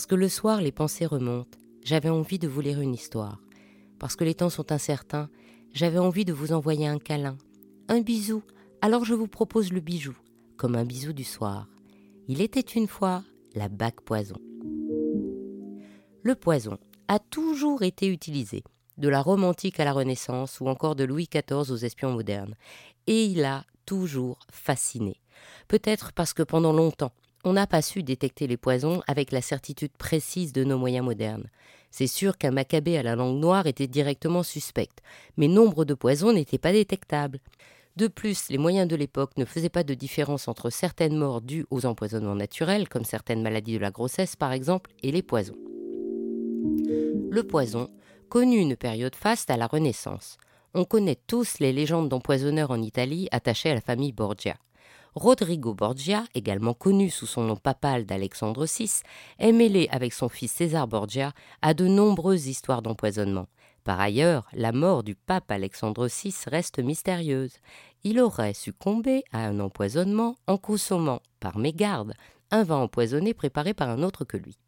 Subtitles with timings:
[0.00, 3.38] Parce que le soir, les pensées remontent, j'avais envie de vous lire une histoire.
[3.98, 5.28] Parce que les temps sont incertains,
[5.74, 7.36] j'avais envie de vous envoyer un câlin,
[7.86, 8.42] un bisou,
[8.80, 10.16] alors je vous propose le bijou,
[10.56, 11.68] comme un bisou du soir.
[12.28, 13.24] Il était une fois
[13.54, 14.36] la bague poison.
[16.22, 16.78] Le poison
[17.08, 18.64] a toujours été utilisé,
[18.96, 22.54] de la romantique à la Renaissance ou encore de Louis XIV aux espions modernes,
[23.06, 25.20] et il a toujours fasciné.
[25.68, 27.12] Peut-être parce que pendant longtemps,
[27.44, 31.48] on n'a pas su détecter les poisons avec la certitude précise de nos moyens modernes.
[31.90, 34.88] C'est sûr qu'un macabé à la langue noire était directement suspect,
[35.36, 37.40] mais nombre de poisons n'étaient pas détectables.
[37.96, 41.66] De plus, les moyens de l'époque ne faisaient pas de différence entre certaines morts dues
[41.70, 45.56] aux empoisonnements naturels, comme certaines maladies de la grossesse par exemple, et les poisons.
[47.30, 47.88] Le poison
[48.28, 50.38] connut une période faste à la Renaissance.
[50.72, 54.56] On connaît tous les légendes d'empoisonneurs en Italie attachées à la famille Borgia.
[55.14, 59.02] Rodrigo Borgia, également connu sous son nom papal d'Alexandre VI,
[59.38, 63.48] est mêlé avec son fils César Borgia à de nombreuses histoires d'empoisonnement.
[63.84, 67.54] Par ailleurs, la mort du pape Alexandre VI reste mystérieuse.
[68.04, 72.14] Il aurait succombé à un empoisonnement en consommant, par mégarde,
[72.50, 74.58] un vin empoisonné préparé par un autre que lui.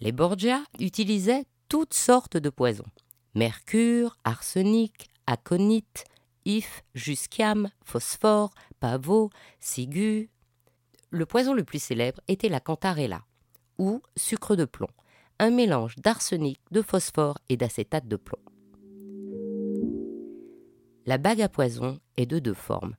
[0.00, 2.86] Les Borgia utilisaient toutes sortes de poisons
[3.34, 6.04] mercure, arsenic, aconite,
[6.44, 10.30] if, jusquiam, phosphore, pavot, cigu.
[11.10, 13.22] Le poison le plus célèbre était la cantarella,
[13.78, 14.90] ou sucre de plomb,
[15.38, 18.38] un mélange d'arsenic, de phosphore et d'acétate de plomb.
[21.06, 22.94] La bague à poison est de deux formes.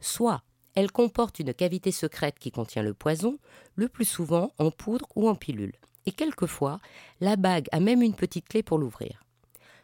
[0.00, 0.42] Soit
[0.74, 3.38] elle comporte une cavité secrète qui contient le poison,
[3.76, 5.72] le plus souvent en poudre ou en pilule.
[6.04, 6.80] Et quelquefois,
[7.20, 9.24] la bague a même une petite clé pour l'ouvrir.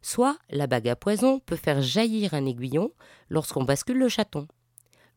[0.00, 2.90] Soit la bague à poison peut faire jaillir un aiguillon
[3.28, 4.48] lorsqu'on bascule le chaton.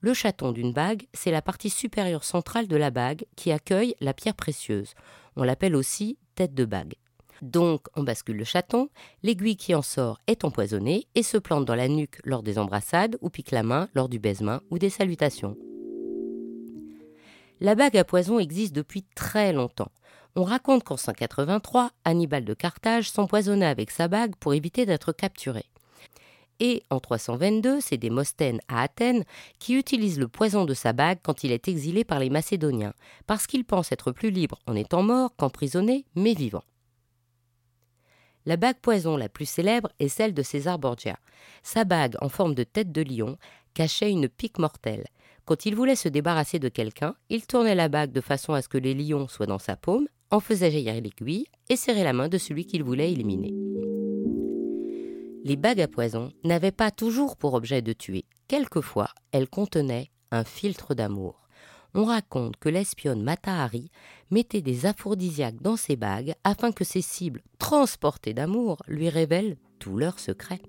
[0.03, 4.15] Le chaton d'une bague, c'est la partie supérieure centrale de la bague qui accueille la
[4.15, 4.95] pierre précieuse.
[5.35, 6.95] On l'appelle aussi tête de bague.
[7.43, 8.89] Donc, on bascule le chaton,
[9.21, 13.17] l'aiguille qui en sort est empoisonnée et se plante dans la nuque lors des embrassades
[13.21, 15.55] ou pique la main lors du baisement ou des salutations.
[17.59, 19.91] La bague à poison existe depuis très longtemps.
[20.35, 25.65] On raconte qu'en 183, Hannibal de Carthage s'empoisonna avec sa bague pour éviter d'être capturé.
[26.63, 29.23] Et en 322, c'est Démosthène à Athènes
[29.57, 32.93] qui utilise le poison de sa bague quand il est exilé par les Macédoniens,
[33.25, 36.63] parce qu'il pense être plus libre en étant mort qu'emprisonné, mais vivant.
[38.45, 41.17] La bague poison la plus célèbre est celle de César Borgia.
[41.63, 43.37] Sa bague en forme de tête de lion
[43.73, 45.07] cachait une pique mortelle.
[45.45, 48.69] Quand il voulait se débarrasser de quelqu'un, il tournait la bague de façon à ce
[48.69, 52.29] que les lions soient dans sa paume, en faisait jaillir l'aiguille et serrait la main
[52.29, 53.70] de celui qu'il voulait éliminer.
[55.43, 58.25] Les bagues à poison n'avaient pas toujours pour objet de tuer.
[58.47, 61.41] Quelquefois, elles contenaient un filtre d'amour
[61.93, 63.91] on raconte que l'espionne Matahari
[64.29, 69.97] mettait des aphrodisiaques dans ses bagues afin que ses cibles, transportées d'amour, lui révèlent tous
[69.97, 70.61] leurs secrets.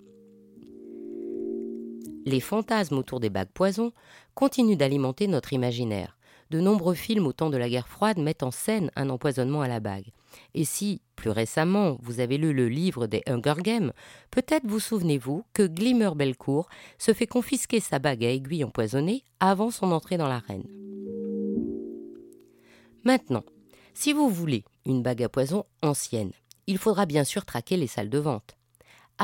[2.24, 3.92] Les fantasmes autour des bagues poison
[4.34, 6.16] continuent d'alimenter notre imaginaire.
[6.50, 9.68] De nombreux films au temps de la guerre froide mettent en scène un empoisonnement à
[9.68, 10.12] la bague.
[10.54, 13.92] Et si, plus récemment, vous avez lu le livre des Hunger Games,
[14.30, 19.70] peut-être vous souvenez-vous que Glimmer Belcourt se fait confisquer sa bague à aiguille empoisonnée avant
[19.70, 20.66] son entrée dans l'arène.
[23.04, 23.44] Maintenant,
[23.94, 26.32] si vous voulez une bague à poison ancienne,
[26.66, 28.56] il faudra bien sûr traquer les salles de vente.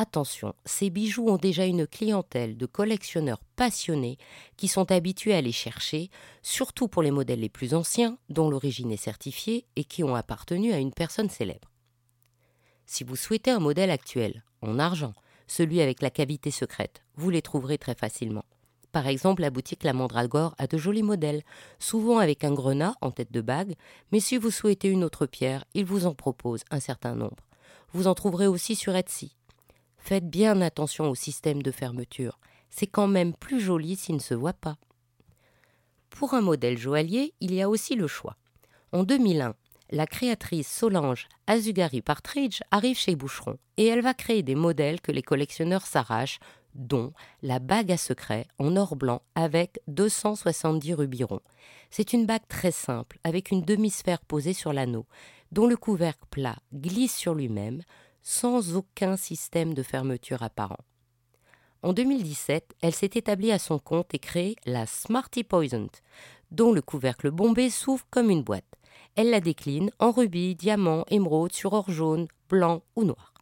[0.01, 4.17] Attention, ces bijoux ont déjà une clientèle de collectionneurs passionnés
[4.57, 6.09] qui sont habitués à les chercher,
[6.41, 10.73] surtout pour les modèles les plus anciens, dont l'origine est certifiée et qui ont appartenu
[10.73, 11.73] à une personne célèbre.
[12.87, 15.15] Si vous souhaitez un modèle actuel, en argent,
[15.49, 18.45] celui avec la cavité secrète, vous les trouverez très facilement.
[18.93, 21.43] Par exemple, la boutique La Mandragore a de jolis modèles,
[21.81, 23.75] souvent avec un grenat en tête de bague,
[24.13, 27.49] mais si vous souhaitez une autre pierre, il vous en propose un certain nombre.
[27.93, 29.38] Vous en trouverez aussi sur Etsy.
[30.09, 32.39] Faites bien attention au système de fermeture.
[32.71, 34.79] C'est quand même plus joli s'il ne se voit pas.
[36.09, 38.39] Pour un modèle joaillier, il y a aussi le choix.
[38.93, 39.55] En 2001,
[39.91, 45.13] la créatrice Solange Azugari Partridge arrive chez Boucheron et elle va créer des modèles que
[45.13, 46.41] les collectionneurs s'arrachent
[46.75, 47.13] dont
[47.43, 51.43] la bague à secret en or blanc avec 270 rubis ronds.
[51.91, 55.05] C'est une bague très simple, avec une demi-sphère posée sur l'anneau,
[55.53, 57.83] dont le couvercle plat glisse sur lui-même,
[58.29, 60.85] sans aucun système de fermeture apparent.
[61.83, 65.89] En 2017, elle s'est établie à son compte et créé la Smarty Poisoned,
[66.51, 68.67] dont le couvercle bombé s'ouvre comme une boîte.
[69.17, 73.33] Elle la décline en rubis, diamants, émeraude sur or jaune, blanc ou noir.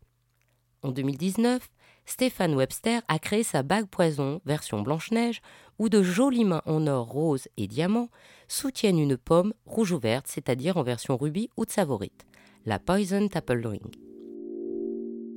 [0.85, 1.69] En 2019,
[2.05, 5.43] Stéphane Webster a créé sa bague poison version Blanche-Neige
[5.81, 8.09] où de jolies mains en or rose et diamant
[8.47, 12.25] soutiennent une pomme rouge ou verte, c'est-à-dire en version rubis ou de savorite.
[12.65, 14.06] la Poison Apple Ring.